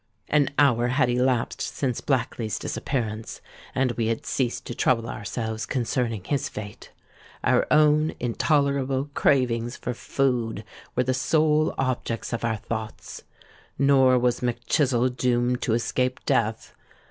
An 0.29 0.49
hour 0.57 0.87
had 0.87 1.11
elapsed 1.11 1.61
since 1.61 2.01
Blackley's 2.01 2.57
disappearance; 2.57 3.39
and 3.75 3.91
we 3.91 4.07
had 4.07 4.25
ceased 4.25 4.65
to 4.65 4.73
trouble 4.73 5.07
ourselves 5.07 5.67
concerning 5.67 6.23
his 6.23 6.49
fate:—our 6.49 7.67
own 7.69 8.15
intolerable 8.19 9.11
cravings 9.13 9.77
for 9.77 9.93
food 9.93 10.63
were 10.95 11.03
the 11.03 11.13
sole 11.13 11.75
objects 11.77 12.33
of 12.33 12.43
our 12.43 12.57
thoughts. 12.57 13.21
Nor 13.77 14.17
was 14.17 14.41
Mac 14.41 14.65
Chizzle 14.65 15.09
doomed 15.15 15.61
to 15.61 15.75
escape 15.75 16.19
death. 16.25 16.73